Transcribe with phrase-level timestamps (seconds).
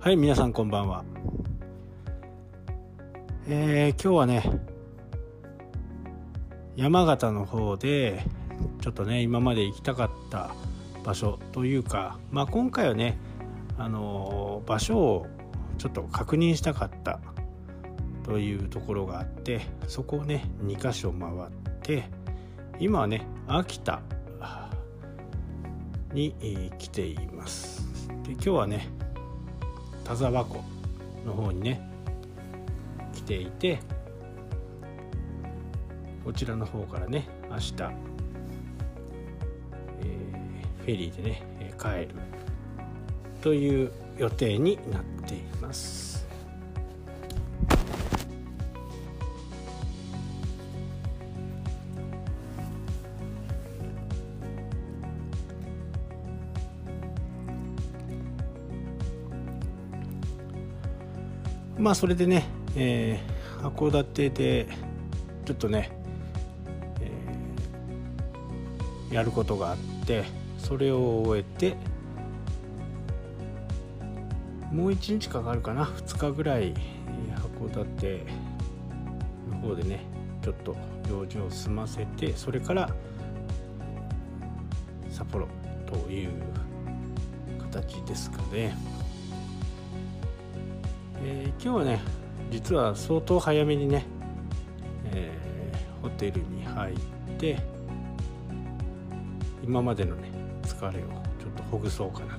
[0.00, 1.04] はい皆さんこんばんは。
[3.48, 4.60] えー、今日はね
[6.76, 8.22] 山形の方で
[8.80, 10.54] ちょっとね今まで行きたかった
[11.02, 13.18] 場所というかまあ今回はね
[13.76, 15.26] あのー、場所を
[15.78, 17.18] ちょっと確認したかった
[18.22, 21.50] というところがあってそこをね2箇所回っ
[21.82, 22.04] て
[22.78, 24.00] 今はね秋田
[26.12, 26.34] に、
[26.78, 28.08] 来ています。
[28.22, 28.88] で今日はね
[30.08, 30.64] 田沢湖
[31.26, 31.80] の方にね
[33.12, 33.78] 来ていて
[36.24, 37.74] こちらの方からね明日、
[40.00, 41.42] えー、フェリーでね
[41.78, 42.14] 帰る
[43.42, 46.27] という予定になっています。
[61.78, 62.44] まあそれでね、
[62.76, 64.66] えー、函館で
[65.44, 65.90] ちょっとね、
[67.00, 70.24] えー、やることがあって
[70.58, 71.76] それを終えて
[74.72, 76.74] もう1日かかるかな2日ぐらい
[77.58, 78.26] 函館
[79.50, 80.04] の方でね
[80.42, 80.76] ちょっと
[81.08, 82.90] 用事を済ませてそれから
[85.10, 85.48] 札幌
[85.86, 86.30] という
[87.72, 88.76] 形ですかね。
[91.30, 92.00] えー、今日はね
[92.50, 94.06] 実は相当早めにね、
[95.12, 96.96] えー、ホテルに入っ
[97.36, 97.58] て
[99.62, 100.30] 今までのね
[100.62, 102.38] 疲れをちょっとほぐそうかな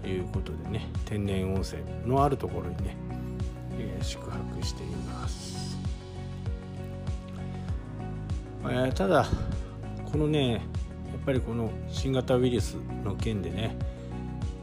[0.00, 2.96] ということでね天然温泉のあるところにね、
[3.72, 5.76] えー、宿泊しています、
[8.64, 9.26] えー、ただ
[10.10, 10.62] このねやっ
[11.26, 13.76] ぱりこの新型ウイルスの件でね、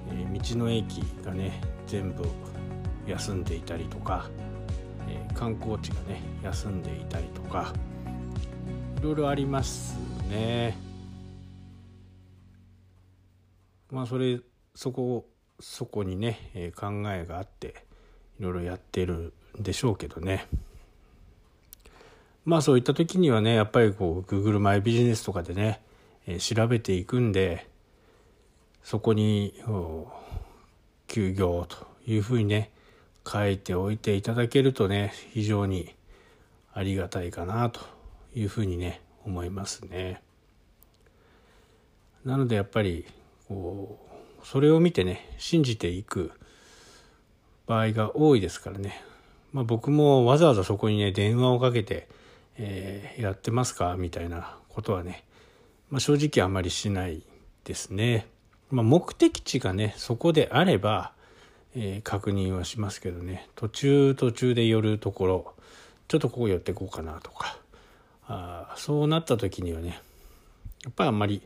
[0.09, 2.23] えー、道の駅がね全部
[3.09, 4.29] 休んでいたりとか、
[5.07, 7.73] え、観光地がね休んでいたりとか
[8.99, 9.97] いろいろあります
[10.29, 10.77] ね。
[13.91, 14.39] まあそれ
[14.75, 15.25] そこ
[15.59, 17.83] そこにね、え、考えがあって
[18.39, 20.47] いろいろやってるんでしょうけどね。
[22.45, 25.81] まあそういった時にはねやっぱりこう Google マイビジネスとかでね、
[26.27, 27.67] え、調べていくんで
[28.83, 29.53] そこに
[31.07, 32.71] 休業というふうにね
[33.29, 35.93] 書いておいていただけるとね非常に
[36.73, 37.81] ありがたいかなと
[38.33, 40.21] いうふうにね思いますね。
[42.25, 43.05] なのでやっぱり
[43.47, 43.99] こ
[44.41, 46.31] うそれを見てね信じていく
[47.67, 49.01] 場合が多いですからね、
[49.53, 52.07] まあ、僕もわざわざそこにね電話をかけて、
[52.57, 55.23] えー、やってますかみたいなことはね、
[55.89, 57.21] まあ、正直あんまりしない
[57.63, 58.27] ですね。
[58.71, 61.13] まあ、目的地がねそこであれば
[61.75, 63.47] えー、確認はしますけどね。
[63.55, 65.53] 途中途中で寄るところ
[66.07, 67.59] ちょっとここ寄ってこうかなとか。
[68.31, 69.99] あそうなった時にはね
[70.83, 71.41] やっぱりあんまり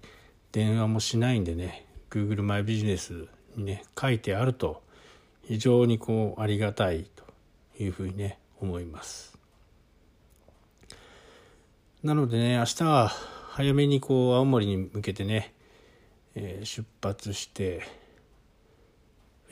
[0.51, 3.25] 電話もしないんでね Google マイビジネス
[3.55, 4.83] にね書いてあると
[5.45, 7.23] 非常にこうありがたいと
[7.81, 9.37] いうふうにね思います。
[12.03, 15.53] なのでね明日は早めにこう青森に向けてね、
[16.35, 17.81] えー、出発して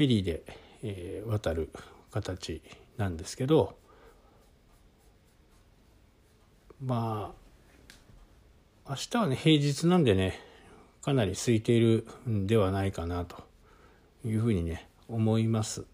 [0.01, 0.41] フェリーで、
[0.81, 1.69] えー、渡る
[2.09, 2.63] 形
[2.97, 3.78] なんですけど
[6.84, 7.35] ま
[8.88, 10.40] あ明日はね平日なんでね
[11.03, 13.44] かなり空いているんではないかなと
[14.25, 15.85] いうふうにね思います。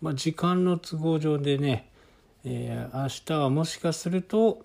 [0.00, 1.90] まあ、時間の都合上でね、
[2.44, 4.62] えー、明日はもしかすると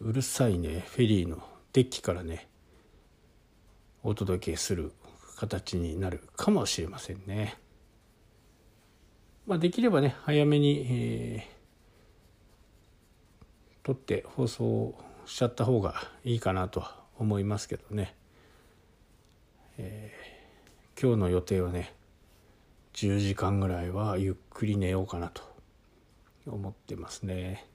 [0.00, 2.48] うるさいねフェリーのデッキからね
[4.02, 4.92] お届けする
[5.36, 7.56] 形になるかもしれませんね。
[9.46, 14.94] まあ、できればね早めに、えー、撮って放送
[15.26, 18.14] しちゃった方がいいかなとは思いますけどね、
[19.78, 21.94] えー、今日の予定はね
[22.94, 25.42] 10時間ぐらいはゆっくり寝ようかなと
[26.46, 27.69] 思ってますね。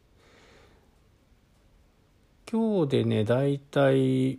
[2.52, 4.38] 今日でねだいたい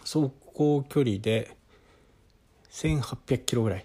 [0.00, 1.54] 走行距離で
[2.70, 3.84] 1800キロぐらい。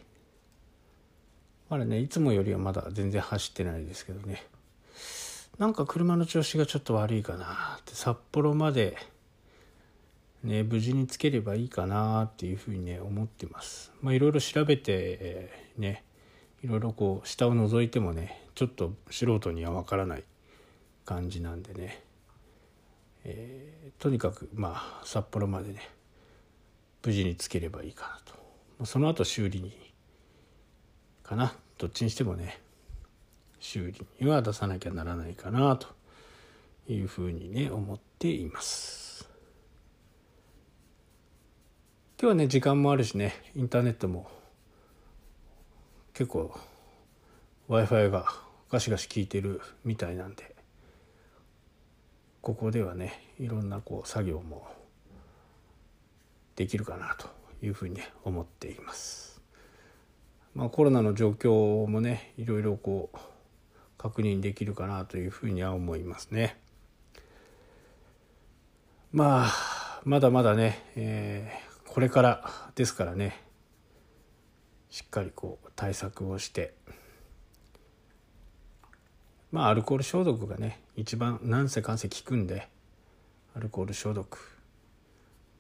[1.69, 4.45] まだねいつもよりはまだ全然走ってないですけどね。
[5.59, 8.97] なんか車の調子がちょっと悪いかなって札幌まで
[10.43, 13.91] ね無事につければいいかなっていうふうにね思ってます。
[14.01, 16.03] まあいろいろ調べてね
[16.63, 20.23] いろいろこう下を覗いてもねちょっと素人にはわからない
[21.05, 22.03] 感じなんでね、
[23.23, 25.89] えー、とにかくまあ札幌までね
[27.05, 28.31] 無事につければいいかな
[28.79, 28.85] と。
[28.85, 29.93] その後修理に
[31.23, 31.55] かな。
[31.77, 32.59] どっちにしてもね
[33.59, 35.87] 修理には出さなきゃならないかなと
[36.87, 39.29] いうふうにね思っています。
[42.19, 44.29] 今日はね時間もあるしねインターネットも
[46.13, 46.57] 結構
[47.67, 48.25] w i f i が
[48.69, 50.52] ガシガシ効いてるみたいなんで
[52.43, 54.67] ここではねいろんなこう作業も
[56.57, 57.29] できるかなと
[57.65, 59.41] いうふうに、ね、思っています。
[60.53, 63.17] まあ、コロナの状況もねいろいろこう
[63.97, 66.59] 確認できるかなというふうには思いますね。
[69.13, 73.41] まあまだまだね、えー、これからですからね
[74.89, 76.73] しっかりこう対策をして
[79.49, 82.67] まあアルコール消毒がね一番なんせかんせ効くんで
[83.55, 84.39] アルコール消毒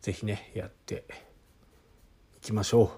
[0.01, 1.05] ぜひねやって
[2.37, 2.89] いきましょう。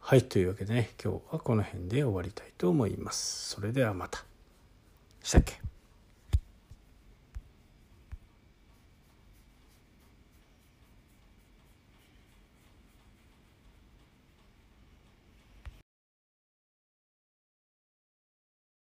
[0.00, 3.50] はいというわけでね今日はこの辺で終わりたいと思います。
[3.50, 4.24] それではまた。
[5.22, 5.71] したっけ？